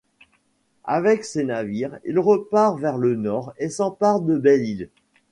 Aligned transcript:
Avec 0.87 1.23
ses 1.23 1.43
navires, 1.43 1.99
il 2.05 2.17
repart 2.17 2.79
vers 2.79 2.97
le 2.97 3.15
nord 3.15 3.53
et 3.59 3.69
s'empare 3.69 4.21
de 4.21 4.35
Belle-Île. 4.35 4.89